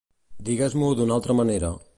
[0.47, 1.75] Digues-ho d'una altra manera.